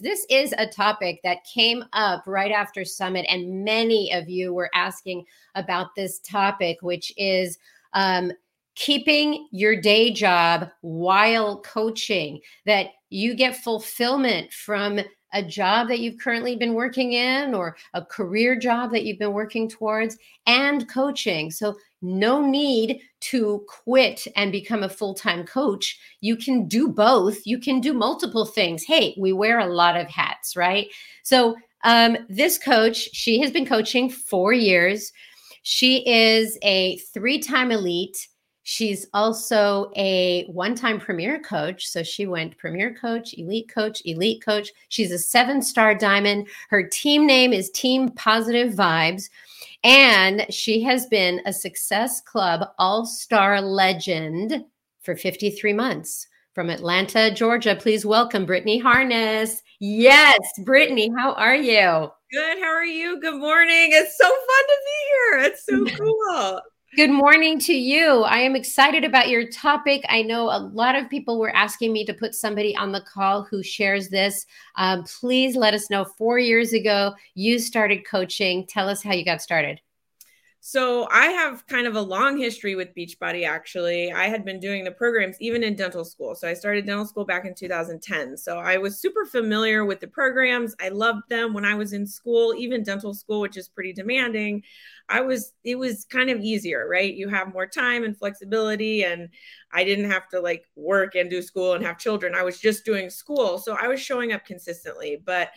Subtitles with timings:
[0.00, 4.70] This is a topic that came up right after Summit, and many of you were
[4.72, 5.24] asking
[5.56, 7.58] about this topic, which is
[7.94, 8.30] um,
[8.76, 15.00] keeping your day job while coaching, that you get fulfillment from
[15.32, 19.32] a job that you've currently been working in or a career job that you've been
[19.32, 20.16] working towards
[20.46, 21.50] and coaching.
[21.50, 25.98] So, no need to quit and become a full time coach.
[26.20, 28.84] You can do both, you can do multiple things.
[28.84, 30.88] Hey, we wear a lot of hats, right?
[31.22, 35.12] So, um, this coach, she has been coaching four years.
[35.62, 38.28] She is a three time elite
[38.70, 41.88] She's also a one time premier coach.
[41.88, 44.68] So she went premier coach, elite coach, elite coach.
[44.90, 46.48] She's a seven star diamond.
[46.68, 49.30] Her team name is Team Positive Vibes.
[49.84, 54.66] And she has been a Success Club All Star legend
[55.00, 56.26] for 53 months.
[56.54, 59.62] From Atlanta, Georgia, please welcome Brittany Harness.
[59.80, 62.10] Yes, Brittany, how are you?
[62.30, 62.58] Good.
[62.58, 63.18] How are you?
[63.18, 63.92] Good morning.
[63.92, 65.38] It's so fun to be here.
[65.46, 66.60] It's so cool.
[66.96, 68.22] Good morning to you.
[68.22, 70.02] I am excited about your topic.
[70.08, 73.42] I know a lot of people were asking me to put somebody on the call
[73.42, 74.46] who shares this.
[74.76, 76.06] Um, please let us know.
[76.06, 78.66] Four years ago, you started coaching.
[78.66, 79.82] Tell us how you got started.
[80.70, 84.12] So I have kind of a long history with Beachbody actually.
[84.12, 86.34] I had been doing the programs even in dental school.
[86.34, 88.36] So I started dental school back in 2010.
[88.36, 90.74] So I was super familiar with the programs.
[90.78, 94.62] I loved them when I was in school, even dental school, which is pretty demanding.
[95.08, 97.14] I was it was kind of easier, right?
[97.14, 99.30] You have more time and flexibility and
[99.72, 102.34] I didn't have to like work and do school and have children.
[102.34, 103.56] I was just doing school.
[103.56, 105.18] So I was showing up consistently.
[105.24, 105.48] But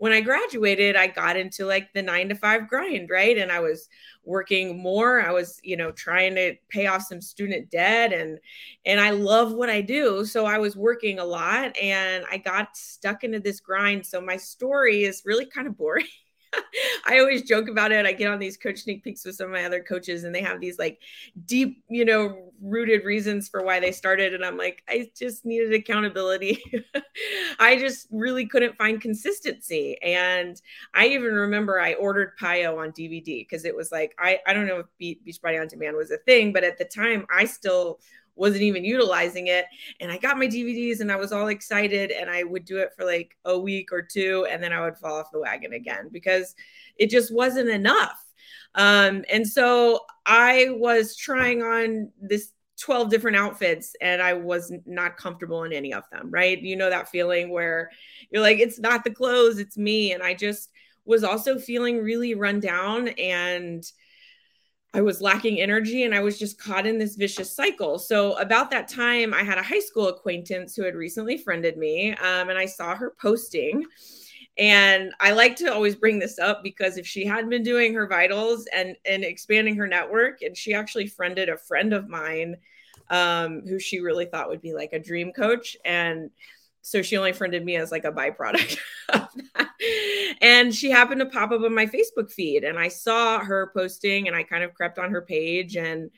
[0.00, 3.36] when I graduated, I got into like the 9 to 5 grind, right?
[3.36, 3.86] And I was
[4.24, 5.20] working more.
[5.20, 8.38] I was, you know, trying to pay off some student debt and
[8.86, 10.24] and I love what I do.
[10.24, 14.06] So I was working a lot and I got stuck into this grind.
[14.06, 16.06] So my story is really kind of boring.
[17.06, 18.06] I always joke about it.
[18.06, 20.42] I get on these coach sneak peeks with some of my other coaches, and they
[20.42, 21.00] have these like
[21.46, 24.34] deep, you know, rooted reasons for why they started.
[24.34, 26.62] And I'm like, I just needed accountability.
[27.58, 30.00] I just really couldn't find consistency.
[30.02, 30.60] And
[30.94, 34.66] I even remember I ordered PiYo on DVD because it was like, I, I don't
[34.66, 38.00] know if Beachbody on Demand was a thing, but at the time, I still
[38.40, 39.66] wasn't even utilizing it.
[40.00, 42.90] And I got my DVDs and I was all excited and I would do it
[42.96, 46.08] for like a week or two and then I would fall off the wagon again
[46.10, 46.54] because
[46.96, 48.18] it just wasn't enough.
[48.74, 55.18] Um, and so I was trying on this 12 different outfits and I was not
[55.18, 56.58] comfortable in any of them, right?
[56.58, 57.90] You know that feeling where
[58.30, 60.12] you're like, it's not the clothes, it's me.
[60.12, 60.70] And I just
[61.04, 63.84] was also feeling really run down and
[64.92, 67.98] I was lacking energy and I was just caught in this vicious cycle.
[67.98, 72.12] So, about that time, I had a high school acquaintance who had recently friended me,
[72.12, 73.84] um, and I saw her posting.
[74.58, 78.06] And I like to always bring this up because if she had been doing her
[78.06, 82.56] vitals and, and expanding her network, and she actually friended a friend of mine
[83.10, 85.76] um, who she really thought would be like a dream coach.
[85.84, 86.30] And
[86.82, 88.78] so she only friended me as like a byproduct
[89.10, 89.68] of that.
[90.40, 94.26] And she happened to pop up on my Facebook feed and I saw her posting
[94.26, 96.10] and I kind of crept on her page and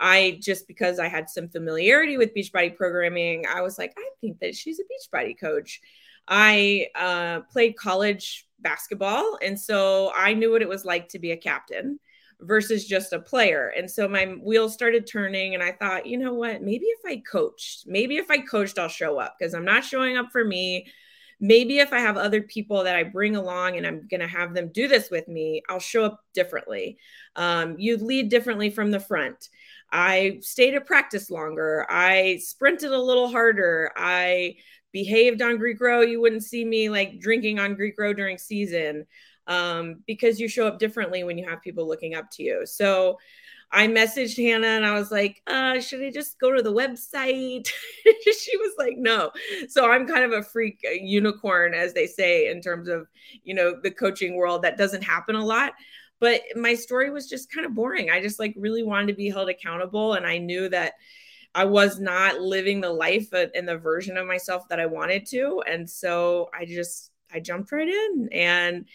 [0.00, 4.40] I just because I had some familiarity with Beachbody programming, I was like, I think
[4.40, 5.80] that she's a Beachbody coach.
[6.26, 11.32] I uh, played college basketball, and so I knew what it was like to be
[11.32, 12.00] a captain
[12.40, 13.72] versus just a player.
[13.76, 17.22] And so my wheels started turning and I thought, you know what, maybe if I
[17.30, 20.86] coached, maybe if I coached, I'll show up because I'm not showing up for me.
[21.40, 24.54] Maybe if I have other people that I bring along and I'm going to have
[24.54, 26.98] them do this with me, I'll show up differently.
[27.36, 29.48] Um, you lead differently from the front.
[29.92, 31.86] I stayed at practice longer.
[31.90, 33.92] I sprinted a little harder.
[33.96, 34.56] I
[34.92, 36.00] behaved on Greek row.
[36.00, 39.06] You wouldn't see me like drinking on Greek row during season
[39.46, 42.66] um, because you show up differently when you have people looking up to you.
[42.66, 43.18] So
[43.70, 47.66] I messaged Hannah and I was like, uh, should I just go to the website?
[48.04, 49.32] she was like, no.
[49.68, 53.08] So I'm kind of a freak a unicorn, as they say, in terms of,
[53.42, 54.62] you know, the coaching world.
[54.62, 55.72] That doesn't happen a lot.
[56.20, 58.10] But my story was just kind of boring.
[58.10, 60.14] I just like really wanted to be held accountable.
[60.14, 60.94] And I knew that
[61.54, 65.62] I was not living the life and the version of myself that I wanted to.
[65.66, 68.28] And so I just I jumped right in.
[68.32, 68.86] And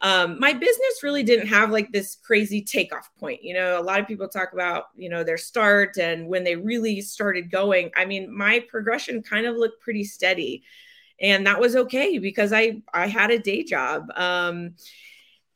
[0.00, 3.42] um, my business really didn't have like this crazy takeoff point.
[3.42, 6.56] You know, a lot of people talk about, you know, their start and when they
[6.56, 7.90] really started going.
[7.96, 10.62] I mean, my progression kind of looked pretty steady.
[11.20, 14.06] And that was okay because I I had a day job.
[14.14, 14.76] Um,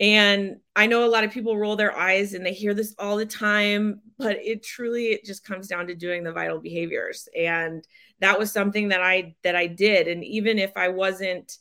[0.00, 3.16] and I know a lot of people roll their eyes and they hear this all
[3.16, 7.28] the time, but it truly it just comes down to doing the vital behaviors.
[7.38, 7.86] And
[8.18, 10.08] that was something that I that I did.
[10.08, 11.56] And even if I wasn't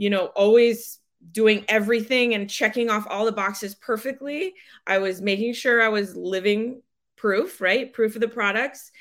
[0.00, 0.98] you know, always
[1.30, 4.54] doing everything and checking off all the boxes perfectly.
[4.86, 6.80] I was making sure I was living
[7.18, 7.92] proof, right?
[7.92, 8.92] Proof of the products.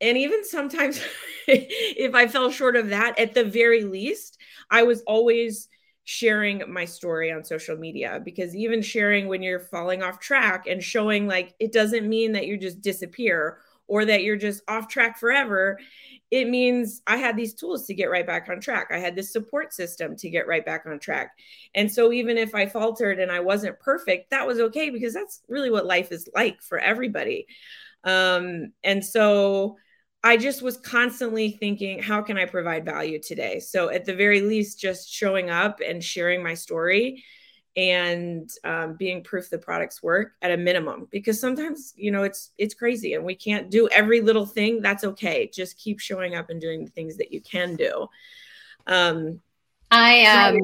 [0.00, 1.02] And even sometimes,
[1.46, 4.38] if I fell short of that, at the very least,
[4.70, 5.68] I was always
[6.04, 10.82] sharing my story on social media because even sharing when you're falling off track and
[10.82, 15.18] showing like it doesn't mean that you just disappear or that you're just off track
[15.18, 15.78] forever
[16.30, 18.88] it means I had these tools to get right back on track.
[18.90, 21.30] I had this support system to get right back on track.
[21.74, 25.40] And so even if I faltered and I wasn't perfect, that was okay because that's
[25.48, 27.46] really what life is like for everybody.
[28.04, 29.76] Um, and so
[30.22, 33.60] I just was constantly thinking, how can I provide value today?
[33.60, 37.24] So at the very least, just showing up and sharing my story
[37.78, 42.50] and um, being proof the products work at a minimum because sometimes you know it's
[42.58, 44.82] it's crazy and we can't do every little thing.
[44.82, 45.48] That's okay.
[45.54, 48.08] Just keep showing up and doing the things that you can do.
[48.88, 49.40] Um
[49.92, 50.58] i um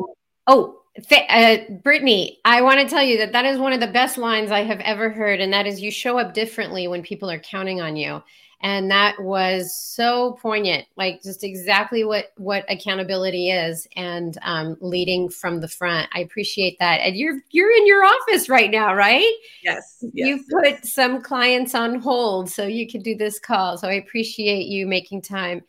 [0.48, 0.80] oh
[1.28, 4.50] uh, Brittany, I want to tell you that that is one of the best lines
[4.50, 7.80] I have ever heard, and that is you show up differently when people are counting
[7.80, 8.22] on you
[8.64, 15.28] and that was so poignant like just exactly what what accountability is and um, leading
[15.28, 16.08] from the front.
[16.14, 17.00] I appreciate that.
[17.00, 19.30] And you're you're in your office right now right?
[19.62, 20.12] Yes, yes.
[20.14, 23.76] you put some clients on hold so you could do this call.
[23.76, 25.62] So i appreciate you making time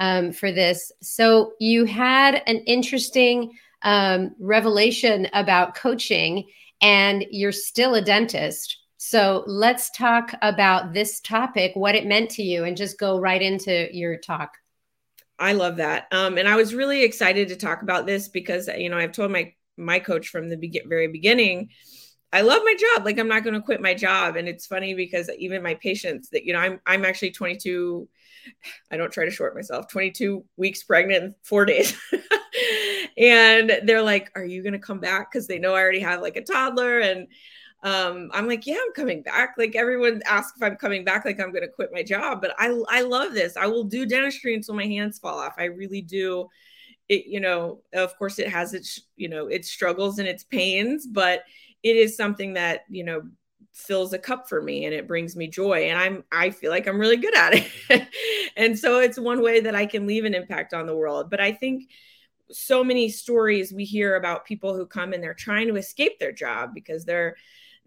[0.00, 0.90] um, for this.
[1.00, 6.48] So you had an interesting um, revelation about coaching
[6.82, 8.79] and you're still a dentist
[9.10, 13.42] so let's talk about this topic, what it meant to you, and just go right
[13.42, 14.56] into your talk.
[15.36, 16.06] I love that.
[16.12, 19.32] Um, and I was really excited to talk about this because, you know, I've told
[19.32, 21.70] my my coach from the be- very beginning,
[22.32, 23.04] I love my job.
[23.04, 24.36] Like I'm not going to quit my job.
[24.36, 28.08] And it's funny because even my patients that, you know, I'm, I'm actually 22.
[28.92, 31.98] I don't try to short myself 22 weeks pregnant in four days.
[33.18, 35.32] and they're like, are you going to come back?
[35.32, 37.26] Cause they know I already have like a toddler and,
[37.82, 39.54] um, I'm like, yeah, I'm coming back.
[39.56, 42.40] Like everyone asks if I'm coming back, like I'm going to quit my job.
[42.42, 43.56] But I, I love this.
[43.56, 45.54] I will do dentistry until my hands fall off.
[45.56, 46.48] I really do.
[47.08, 51.06] It, you know, of course, it has its, you know, its struggles and its pains,
[51.06, 51.42] but
[51.82, 53.22] it is something that you know
[53.72, 56.86] fills a cup for me and it brings me joy and i'm i feel like
[56.86, 58.08] i'm really good at it
[58.56, 61.40] and so it's one way that i can leave an impact on the world but
[61.40, 61.88] i think
[62.52, 66.32] so many stories we hear about people who come and they're trying to escape their
[66.32, 67.36] job because they're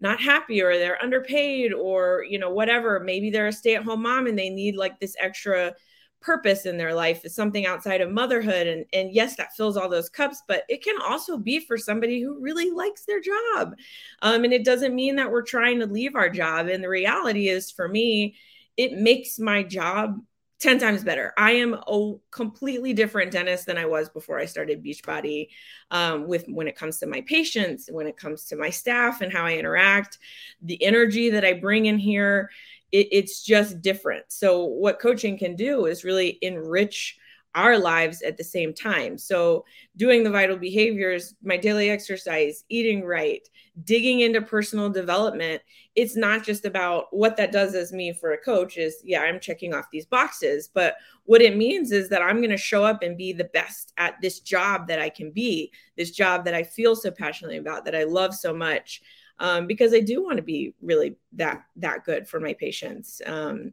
[0.00, 3.00] not happy or they're underpaid or you know whatever.
[3.00, 5.74] Maybe they're a stay-at-home mom and they need like this extra
[6.20, 8.66] purpose in their life is something outside of motherhood.
[8.66, 12.20] And and yes that fills all those cups but it can also be for somebody
[12.22, 13.74] who really likes their job.
[14.22, 16.68] Um, and it doesn't mean that we're trying to leave our job.
[16.68, 18.36] And the reality is for me
[18.76, 20.18] it makes my job
[20.64, 21.34] 10 times better.
[21.36, 25.48] I am a completely different dentist than I was before I started Beachbody
[25.90, 29.30] um, with when it comes to my patients, when it comes to my staff and
[29.30, 30.18] how I interact,
[30.62, 32.50] the energy that I bring in here,
[32.92, 34.24] it, it's just different.
[34.28, 37.18] So what coaching can do is really enrich
[37.54, 39.16] our lives at the same time.
[39.16, 39.64] So,
[39.96, 43.46] doing the vital behaviors, my daily exercise, eating right,
[43.84, 45.62] digging into personal development,
[45.94, 49.40] it's not just about what that does as me for a coach is, yeah, I'm
[49.40, 53.02] checking off these boxes, but what it means is that I'm going to show up
[53.02, 56.62] and be the best at this job that I can be, this job that I
[56.62, 59.02] feel so passionately about, that I love so much.
[59.40, 63.20] Um, because I do want to be really that that good for my patients.
[63.26, 63.72] Um,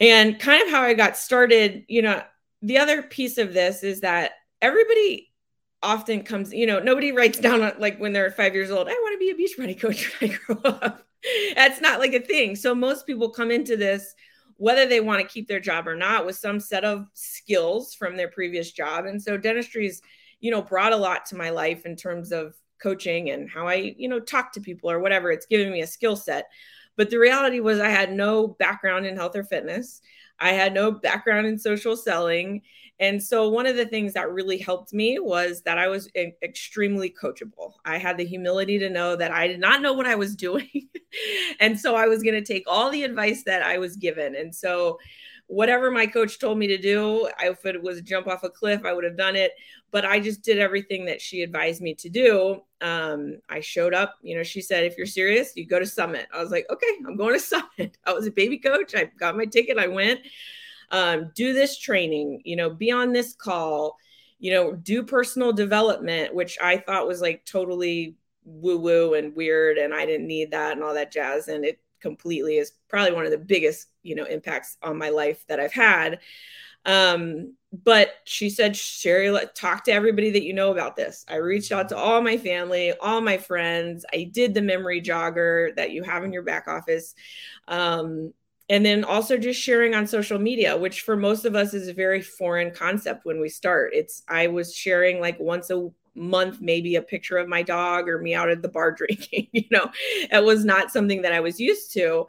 [0.00, 2.22] and kind of how I got started, you know,
[2.62, 5.30] the other piece of this is that everybody
[5.82, 9.14] often comes, you know, nobody writes down like when they're five years old, I want
[9.14, 11.06] to be a beach Beachbody coach when I grow up.
[11.54, 12.56] That's not like a thing.
[12.56, 14.14] So most people come into this
[14.60, 18.14] whether they want to keep their job or not with some set of skills from
[18.14, 19.06] their previous job.
[19.06, 20.02] And so dentistry's,
[20.40, 23.94] you know, brought a lot to my life in terms of coaching and how I,
[23.96, 25.32] you know, talk to people or whatever.
[25.32, 26.50] It's given me a skill set.
[26.96, 30.00] But the reality was, I had no background in health or fitness.
[30.38, 32.62] I had no background in social selling.
[32.98, 37.10] And so, one of the things that really helped me was that I was extremely
[37.10, 37.72] coachable.
[37.84, 40.88] I had the humility to know that I did not know what I was doing.
[41.60, 44.36] and so, I was going to take all the advice that I was given.
[44.36, 44.98] And so,
[45.50, 48.92] whatever my coach told me to do, if it was jump off a cliff, I
[48.92, 49.50] would have done it.
[49.90, 52.60] But I just did everything that she advised me to do.
[52.80, 54.14] Um, I showed up.
[54.22, 56.28] You know, she said, if you're serious, you go to Summit.
[56.32, 57.98] I was like, okay, I'm going to Summit.
[58.06, 58.94] I was a baby coach.
[58.94, 59.76] I got my ticket.
[59.76, 60.20] I went.
[60.92, 62.42] Um, do this training.
[62.44, 63.96] You know, be on this call.
[64.38, 68.14] You know, do personal development, which I thought was like totally
[68.44, 71.48] woo woo and weird, and I didn't need that and all that jazz.
[71.48, 75.44] And it completely is probably one of the biggest you know impacts on my life
[75.48, 76.18] that i've had
[76.84, 81.24] Um, but she said, Sherry, talk to everybody that you know about this.
[81.28, 84.04] I reached out to all my family, all my friends.
[84.12, 87.14] I did the memory jogger that you have in your back office.
[87.68, 88.32] Um,
[88.68, 91.92] and then also just sharing on social media which for most of us is a
[91.92, 96.96] very foreign concept when we start it's i was sharing like once a month maybe
[96.96, 99.90] a picture of my dog or me out at the bar drinking you know
[100.30, 102.26] it was not something that i was used to.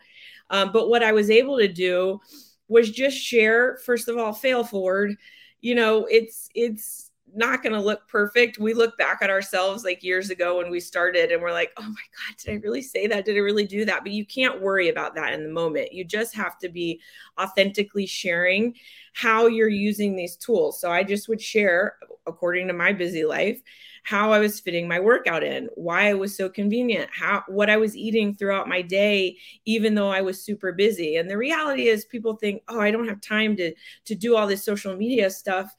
[0.49, 2.19] Um, but what i was able to do
[2.67, 5.15] was just share first of all fail forward.
[5.59, 8.59] You know it's it's not going to look perfect.
[8.59, 11.83] We look back at ourselves like years ago when we started and we're like, oh
[11.83, 13.25] my God, did I really say that?
[13.25, 14.03] Did I really do that?
[14.03, 15.93] But you can't worry about that in the moment.
[15.93, 16.99] You just have to be
[17.39, 18.75] authentically sharing
[19.13, 20.79] how you're using these tools.
[20.79, 21.95] So I just would share,
[22.25, 23.61] according to my busy life,
[24.03, 27.77] how I was fitting my workout in, why it was so convenient, how what I
[27.77, 31.17] was eating throughout my day, even though I was super busy.
[31.17, 33.73] And the reality is people think, oh, I don't have time to
[34.05, 35.75] to do all this social media stuff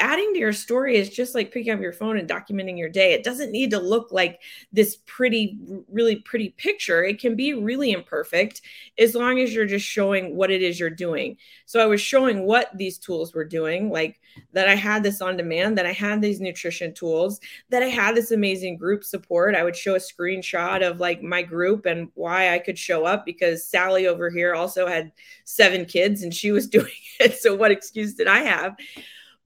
[0.00, 3.12] adding to your story is just like picking up your phone and documenting your day.
[3.12, 4.40] It doesn't need to look like
[4.72, 5.56] this pretty,
[5.88, 7.04] really pretty picture.
[7.04, 8.60] It can be really imperfect
[8.98, 11.36] as long as you're just showing what it is you're doing.
[11.66, 14.20] So I was showing what these tools were doing, like
[14.52, 17.38] that I had this on demand, that I had these nutrition tools,
[17.70, 19.54] that I had this amazing group support.
[19.54, 23.24] I would show a screenshot of like my group and why I could show up
[23.24, 25.12] because Sally over here also had
[25.44, 27.38] seven kids and she was doing it.
[27.38, 28.76] So what excuse did I have?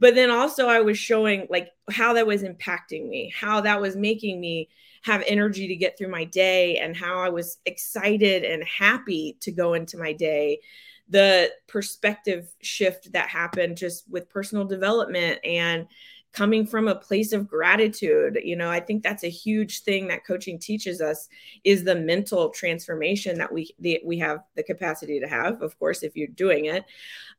[0.00, 3.96] But then also i was showing like how that was impacting me how that was
[3.96, 4.68] making me
[5.02, 9.52] have energy to get through my day and how i was excited and happy to
[9.52, 10.60] go into my day.
[11.10, 15.86] The perspective shift that happened just with personal development and
[16.32, 20.26] coming from a place of gratitude you know i think that's a huge thing that
[20.26, 21.28] coaching teaches us
[21.64, 26.02] is the mental transformation that we the, we have the capacity to have of course
[26.02, 26.84] if you're doing it.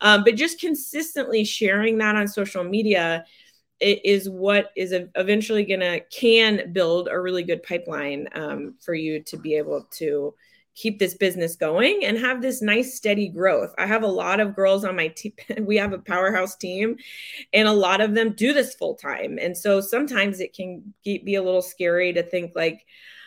[0.02, 3.26] Um, but just consistently sharing that on social media
[3.82, 9.38] is what is eventually to can build a really good pipeline um, for you to
[9.38, 10.34] be able to
[10.80, 13.74] keep this business going and have this nice steady growth.
[13.78, 15.34] I have a lot of girls on my team.
[15.60, 16.96] We have a powerhouse team
[17.54, 19.38] and a lot of them do this full time.
[19.40, 22.86] And so sometimes it can be a little scary to think like,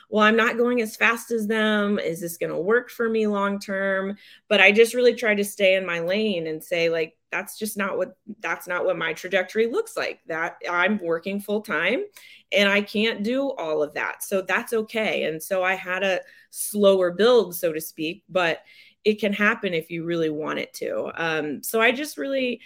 [0.08, 1.98] well, I'm not going as fast as them.
[1.98, 4.16] Is this going to work for me long term?
[4.48, 7.76] But I just really try to stay in my lane and say like that's just
[7.76, 10.20] not what that's not what my trajectory looks like.
[10.26, 12.04] That I'm working full time
[12.50, 14.22] and I can't do all of that.
[14.22, 15.24] So that's okay.
[15.24, 16.20] And so I had a
[16.52, 18.60] slower build so to speak, but
[19.04, 21.10] it can happen if you really want it to.
[21.16, 22.60] Um, so I just really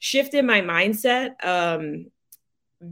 [0.00, 2.06] shifted my mindset um,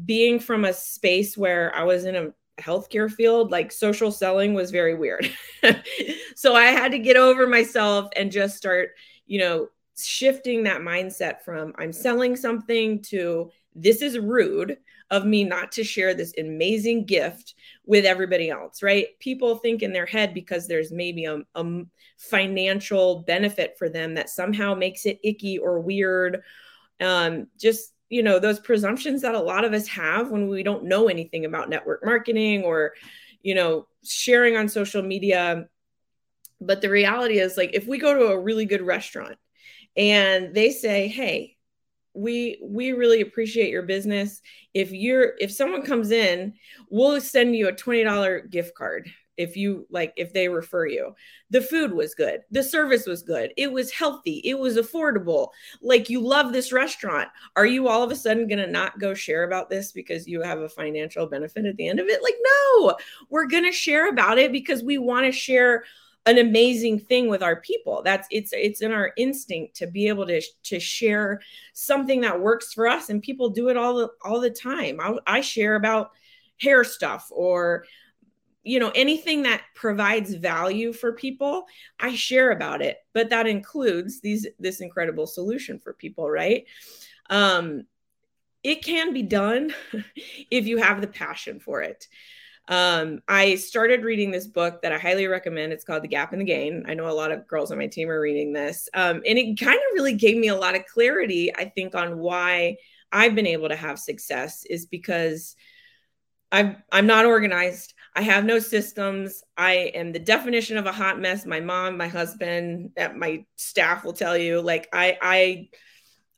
[0.05, 4.71] being from a space where I was in a healthcare field, like social selling was
[4.71, 5.31] very weird.
[6.37, 8.91] so I had to get over myself and just start,
[9.26, 14.79] you know, shifting that mindset from I'm selling something to this is rude
[15.10, 19.18] of me not to share this amazing gift with everybody else, right?
[19.20, 21.82] People think in their head because there's maybe a, a
[22.16, 26.42] financial benefit for them that somehow makes it icky or weird.
[27.00, 30.84] Um, just you know those presumptions that a lot of us have when we don't
[30.84, 32.92] know anything about network marketing or
[33.42, 35.66] you know sharing on social media
[36.60, 39.36] but the reality is like if we go to a really good restaurant
[39.96, 41.55] and they say hey
[42.16, 44.42] we we really appreciate your business.
[44.75, 46.54] If you're if someone comes in
[46.90, 51.14] we'll send you a $20 gift card if you like if they refer you.
[51.50, 52.40] The food was good.
[52.50, 53.52] The service was good.
[53.56, 54.40] It was healthy.
[54.44, 55.50] It was affordable.
[55.82, 57.28] Like you love this restaurant.
[57.54, 60.42] Are you all of a sudden going to not go share about this because you
[60.42, 62.23] have a financial benefit at the end of it?
[62.23, 62.96] Like no!
[63.28, 65.85] We're going to share about it because we want to share
[66.26, 68.02] an amazing thing with our people.
[68.04, 71.40] That's it's it's in our instinct to be able to to share
[71.73, 74.99] something that works for us and people do it all the all the time.
[75.00, 76.11] I, I share about
[76.61, 77.85] hair stuff or
[78.64, 81.66] you know anything that provides value for people
[82.00, 82.99] i share about it.
[83.12, 86.64] But that includes these this incredible solution for people right?
[87.30, 87.87] Um
[88.64, 89.73] it can be done
[90.50, 92.09] if you have the passion for it
[92.68, 95.73] um, I started reading this book that I highly recommend.
[95.73, 96.85] It's called The Gap and the Gain.
[96.88, 98.88] I know a lot of girls on my team are reading this.
[98.92, 102.18] Um, and it kind of really gave me a lot of clarity, I think, on
[102.18, 102.76] why
[103.12, 105.54] I've been able to have success is because
[106.50, 107.94] I'm I'm not organized.
[108.14, 109.42] I have no systems.
[109.56, 111.44] I am the definition of a hot mess.
[111.46, 114.61] My mom, my husband, my staff will tell you.
[114.61, 115.68] Like I I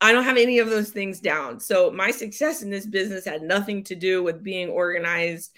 [0.01, 1.61] I don't have any of those things down.
[1.61, 5.55] So my success in this business had nothing to do with being organized.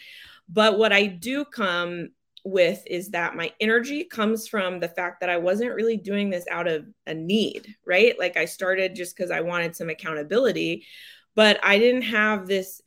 [0.53, 2.11] But what I do come
[2.45, 6.47] with is that my energy comes from the fact that I wasn't really doing this
[6.51, 8.19] out of a need, right?
[8.19, 10.87] Like I started just because I wanted some accountability,
[11.35, 12.81] but I didn't have this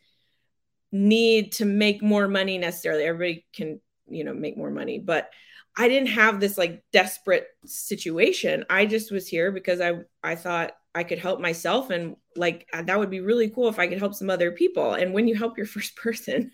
[0.91, 3.03] need to make more money necessarily.
[3.03, 5.29] Everybody can, you know, make more money, but
[5.75, 8.65] I didn't have this like desperate situation.
[8.69, 12.81] I just was here because I I thought I could help myself and like uh,
[12.83, 14.93] that would be really cool if I could help some other people.
[14.93, 16.51] And when you help your first person,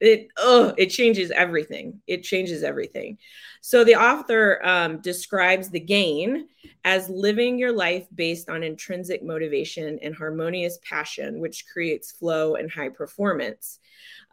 [0.00, 2.00] it oh, it changes everything.
[2.06, 3.18] It changes everything.
[3.60, 6.48] So the author um, describes the gain
[6.84, 12.70] as living your life based on intrinsic motivation and harmonious passion, which creates flow and
[12.70, 13.80] high performance.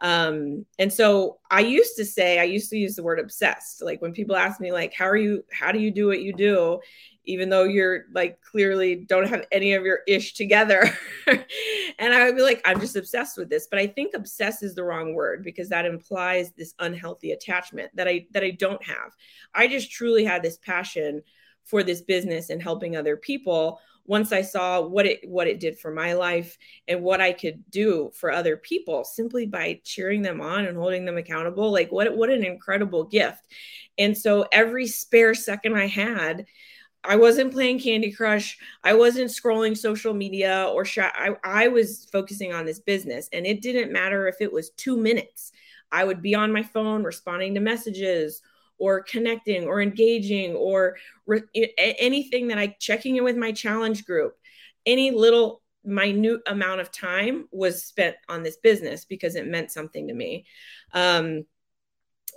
[0.00, 3.82] Um, and so I used to say, I used to use the word obsessed.
[3.82, 6.32] Like when people ask me, like, how are you, how do you do what you
[6.32, 6.80] do?
[7.26, 10.96] Even though you're like clearly don't have any of your ish together.
[11.26, 13.66] and I would be like, I'm just obsessed with this.
[13.70, 18.08] But I think obsessed is the wrong word because that implies this unhealthy attachment that
[18.08, 19.12] I that I don't have.
[19.54, 21.22] I just truly had this passion
[21.64, 25.78] for this business and helping other people once I saw what it what it did
[25.78, 30.40] for my life and what I could do for other people simply by cheering them
[30.40, 33.46] on and holding them accountable, like what what an incredible gift.
[33.96, 36.46] And so every spare second I had,
[37.04, 38.58] I wasn't playing Candy Crush.
[38.82, 43.28] I wasn't scrolling social media or sh- I, I was focusing on this business.
[43.32, 45.52] And it didn't matter if it was two minutes.
[45.92, 48.42] I would be on my phone responding to messages
[48.78, 50.96] or connecting or engaging or
[51.26, 51.42] re-
[51.76, 54.36] anything that I checking in with my challenge group,
[54.86, 60.08] any little minute amount of time was spent on this business because it meant something
[60.08, 60.46] to me.
[60.92, 61.44] Um,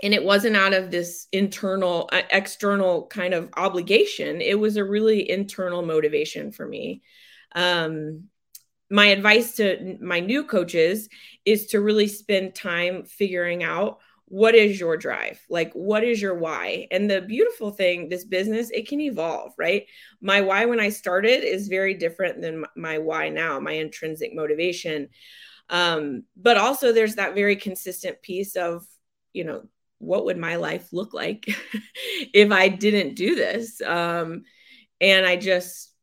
[0.03, 4.41] and it wasn't out of this internal, uh, external kind of obligation.
[4.41, 7.01] It was a really internal motivation for me.
[7.55, 8.25] Um,
[8.89, 11.09] my advice to my new coaches
[11.45, 13.99] is to really spend time figuring out
[14.29, 18.69] what is your drive like what is your why and the beautiful thing this business
[18.71, 19.85] it can evolve right
[20.19, 25.07] my why when i started is very different than my why now my intrinsic motivation
[25.69, 28.85] um, but also there's that very consistent piece of
[29.31, 29.63] you know
[29.99, 31.45] what would my life look like
[32.33, 34.43] if i didn't do this um,
[35.01, 35.93] and i just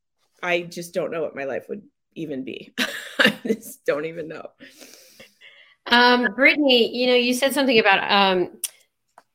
[0.43, 1.83] i just don't know what my life would
[2.15, 2.75] even be
[3.19, 4.47] i just don't even know
[5.87, 8.51] um, Brittany, you know, you said something about um,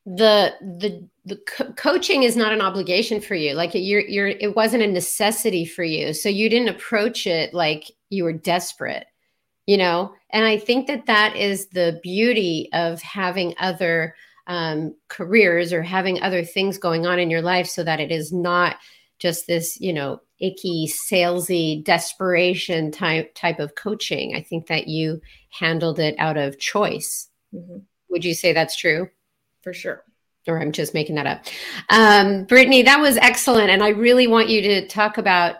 [0.06, 3.54] the the the co- coaching is not an obligation for you.
[3.54, 7.90] Like you're you're it wasn't a necessity for you, so you didn't approach it like
[8.08, 9.06] you were desperate.
[9.66, 14.16] You know, and I think that that is the beauty of having other
[14.50, 18.32] um, careers or having other things going on in your life, so that it is
[18.32, 18.76] not
[19.20, 24.34] just this, you know, icky, salesy, desperation type type of coaching.
[24.34, 27.28] I think that you handled it out of choice.
[27.54, 27.78] Mm-hmm.
[28.08, 29.08] Would you say that's true?
[29.62, 30.02] For sure.
[30.48, 31.44] Or I'm just making that up.
[31.90, 33.70] Um, Brittany, that was excellent.
[33.70, 35.56] And I really want you to talk about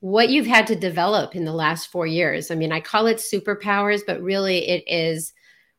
[0.00, 2.50] what you've had to develop in the last four years.
[2.50, 5.32] I mean, I call it superpowers, but really it is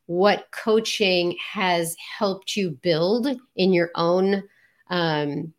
[0.10, 4.42] what coaching has helped you build in your own
[4.90, 5.54] um,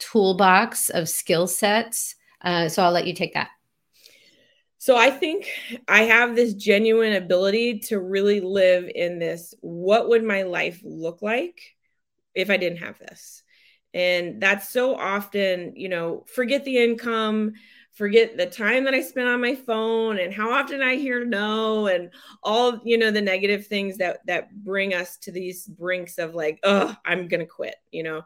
[0.00, 2.16] toolbox of skill sets.
[2.40, 3.50] Uh, so I'll let you take that.
[4.78, 5.48] So I think
[5.86, 9.54] I have this genuine ability to really live in this.
[9.60, 11.60] What would my life look like
[12.34, 13.44] if I didn't have this?
[13.94, 17.52] And that's so often, you know, forget the income,
[17.94, 21.86] forget the time that I spent on my phone and how often I hear no
[21.86, 22.10] and
[22.42, 26.58] all, you know, the negative things that that bring us to these brinks of like,
[26.62, 28.22] oh, I'm gonna quit, you know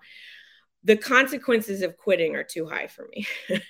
[0.85, 3.27] the consequences of quitting are too high for me.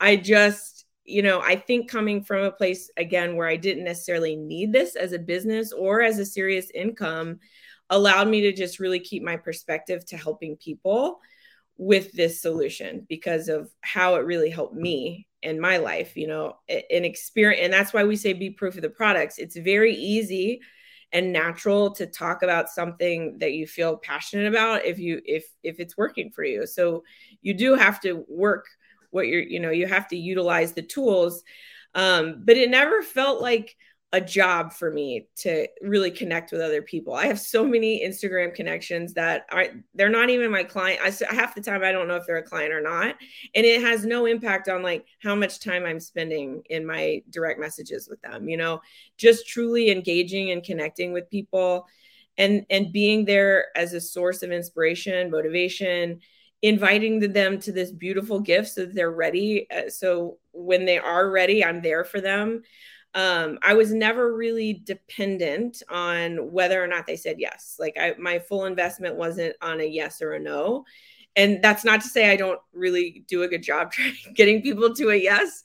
[0.00, 4.36] I just, you know, I think coming from a place again where I didn't necessarily
[4.36, 7.40] need this as a business or as a serious income
[7.90, 11.20] allowed me to just really keep my perspective to helping people
[11.78, 16.56] with this solution because of how it really helped me in my life, you know,
[16.68, 17.62] an experience.
[17.62, 19.38] And that's why we say be proof of the products.
[19.38, 20.60] It's very easy
[21.12, 25.80] and natural to talk about something that you feel passionate about if you if if
[25.80, 27.02] it's working for you so
[27.40, 28.66] you do have to work
[29.10, 31.42] what you're you know you have to utilize the tools
[31.94, 33.74] um but it never felt like
[34.12, 37.12] a job for me to really connect with other people.
[37.12, 41.00] I have so many Instagram connections that are they're not even my client.
[41.02, 43.16] I half the time I don't know if they're a client or not,
[43.54, 47.60] and it has no impact on like how much time I'm spending in my direct
[47.60, 48.48] messages with them.
[48.48, 48.80] You know,
[49.18, 51.86] just truly engaging and connecting with people,
[52.38, 56.20] and and being there as a source of inspiration, motivation,
[56.62, 59.66] inviting them to this beautiful gift so that they're ready.
[59.70, 62.62] Uh, so when they are ready, I'm there for them
[63.14, 67.76] um, I was never really dependent on whether or not they said yes.
[67.78, 70.84] Like I, my full investment wasn't on a yes or a no.
[71.36, 74.94] And that's not to say I don't really do a good job trying getting people
[74.94, 75.62] to a yes.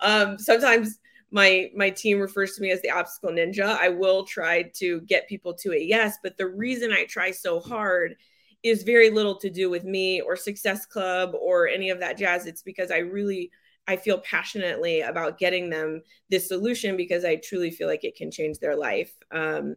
[0.00, 0.98] Um, sometimes
[1.30, 3.76] my my team refers to me as the obstacle ninja.
[3.78, 7.60] I will try to get people to a yes, but the reason I try so
[7.60, 8.16] hard
[8.62, 12.46] is very little to do with me or Success Club or any of that jazz.
[12.46, 13.50] It's because I really
[13.88, 18.30] I feel passionately about getting them this solution because I truly feel like it can
[18.30, 19.12] change their life.
[19.30, 19.76] Um,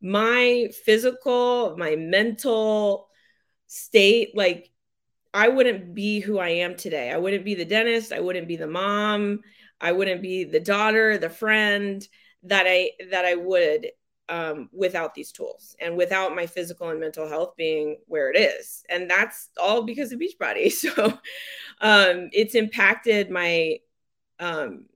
[0.00, 3.08] my physical, my mental
[3.66, 4.70] state, like
[5.34, 7.10] I wouldn't be who I am today.
[7.10, 8.12] I wouldn't be the dentist.
[8.12, 9.40] I wouldn't be the mom.
[9.80, 12.06] I wouldn't be the daughter, the friend
[12.44, 13.88] that I that I would
[14.28, 18.84] um, without these tools and without my physical and mental health being where it is.
[18.88, 20.72] And that's all because of Beachbody.
[20.78, 21.18] So
[21.80, 23.78] um, it's impacted my
[24.38, 24.86] um,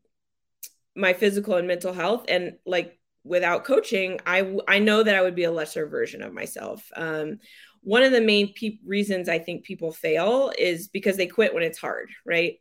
[0.94, 2.26] my physical and mental health.
[2.28, 6.32] And like without coaching, I I know that I would be a lesser version of
[6.32, 6.88] myself.
[6.96, 7.38] Um,
[7.82, 11.64] one of the main pe- reasons I think people fail is because they quit when
[11.64, 12.58] it's hard, right?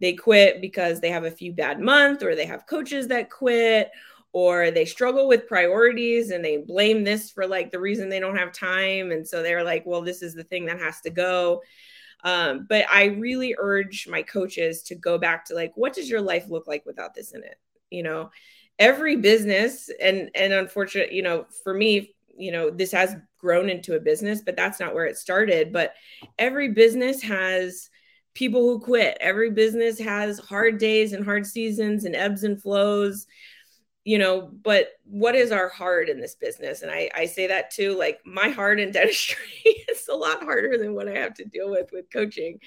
[0.00, 3.90] They quit because they have a few bad months or they have coaches that quit
[4.32, 8.36] or they struggle with priorities and they blame this for like the reason they don't
[8.36, 9.10] have time.
[9.10, 11.62] And so they're like well this is the thing that has to go.
[12.22, 16.20] Um, but i really urge my coaches to go back to like what does your
[16.20, 17.58] life look like without this in it?
[17.90, 18.30] You know
[18.78, 23.94] every business and and unfortunate you know for me you know this has grown into
[23.94, 25.72] a business but that's not where it started.
[25.72, 25.94] But
[26.38, 27.90] every business has
[28.34, 29.18] people who quit.
[29.20, 33.26] Every business has hard days and hard seasons and ebbs and flows
[34.04, 36.82] you know but what is our heart in this business?
[36.82, 40.78] And i i say that too like my heart in dentistry is a lot harder
[40.78, 42.60] than what i have to deal with with coaching.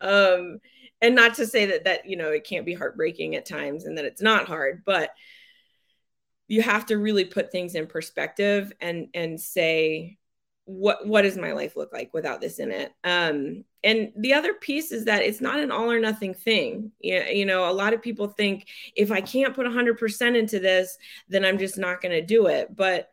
[0.00, 0.58] Um
[1.00, 3.98] and not to say that that you know it can't be heartbreaking at times and
[3.98, 5.10] that it's not hard but
[6.48, 10.16] you have to really put things in perspective and and say
[10.68, 12.92] what what does my life look like without this in it?
[13.02, 16.92] Um and the other piece is that it's not an all or nothing thing.
[17.00, 20.98] You, you know a lot of people think if i can't put 100% into this
[21.28, 22.74] then i'm just not going to do it.
[22.76, 23.08] But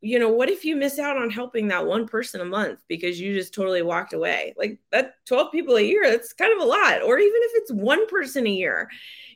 [0.00, 3.20] you know what if you miss out on helping that one person a month because
[3.20, 4.54] you just totally walked away?
[4.56, 7.02] Like that 12 people a year that's kind of a lot.
[7.02, 8.88] Or even if it's one person a year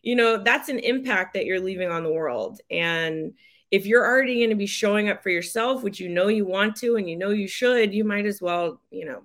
[0.03, 2.61] you know that's an impact that you're leaving on the world.
[2.71, 3.35] And
[3.71, 6.77] if you're already going to be showing up for yourself, which you know you want
[6.77, 9.23] to and you know you should, you might as well, you know,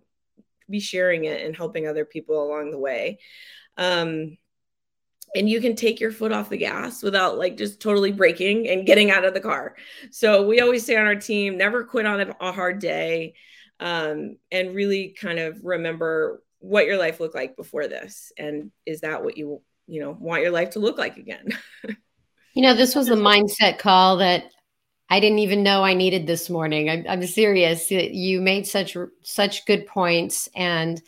[0.69, 3.19] be sharing it and helping other people along the way.
[3.77, 4.38] Um,
[5.36, 8.86] and you can take your foot off the gas without like just totally breaking and
[8.86, 9.75] getting out of the car.
[10.12, 13.34] So we always say on our team, never quit on a, hard day,
[13.79, 19.01] um, and really kind of remember what your life looked like before this, and is
[19.01, 21.49] that what you you know want your life to look like again?
[22.54, 24.46] You know, this was a mindset call that
[25.10, 26.89] I didn't even know I needed this morning.
[26.89, 27.89] I'm, I'm serious.
[27.89, 31.02] You made such such good points, and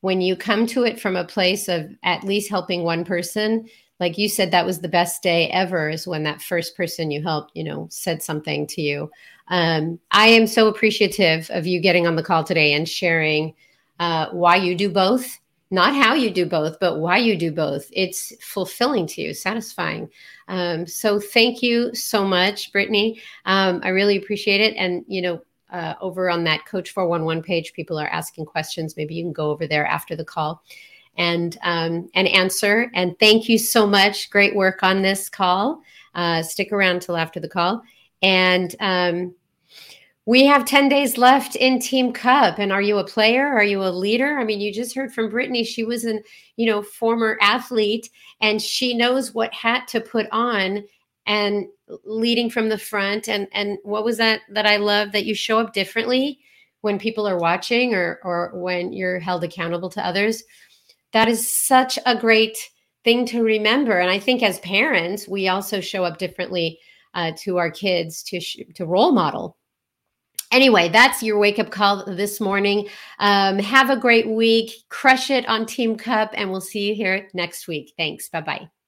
[0.00, 4.16] when you come to it from a place of at least helping one person, like
[4.16, 5.90] you said, that was the best day ever.
[5.90, 9.10] Is when that first person you helped, you know, said something to you.
[9.48, 13.54] Um, I am so appreciative of you getting on the call today and sharing
[13.98, 15.38] uh, why you do both
[15.72, 17.88] not how you do both, but why you do both.
[17.90, 20.10] It's fulfilling to you, satisfying.
[20.46, 23.22] Um, so thank you so much, Brittany.
[23.46, 24.74] Um, I really appreciate it.
[24.76, 28.98] And, you know, uh, over on that Coach 411 page, people are asking questions.
[28.98, 30.62] Maybe you can go over there after the call
[31.16, 32.90] and um, and answer.
[32.92, 34.28] And thank you so much.
[34.28, 35.80] Great work on this call.
[36.14, 37.82] Uh, stick around till after the call.
[38.20, 39.34] And um,
[40.24, 42.58] we have 10 days left in Team Cup.
[42.58, 43.46] And are you a player?
[43.46, 44.38] Are you a leader?
[44.38, 45.64] I mean, you just heard from Brittany.
[45.64, 46.22] She was an,
[46.56, 48.08] you know, former athlete
[48.40, 50.84] and she knows what hat to put on
[51.26, 51.66] and
[52.04, 53.28] leading from the front.
[53.28, 56.38] And and what was that that I love that you show up differently
[56.82, 60.44] when people are watching or or when you're held accountable to others.
[61.12, 62.58] That is such a great
[63.04, 63.98] thing to remember.
[63.98, 66.78] And I think as parents, we also show up differently
[67.14, 69.56] uh, to our kids to sh- to role model
[70.52, 72.88] anyway, that's your wake up call this morning.
[73.18, 74.70] Um, have a great week.
[74.88, 77.92] Crush it on Team Cup, and we'll see you here next week.
[77.96, 78.28] Thanks.
[78.28, 78.81] Bye bye.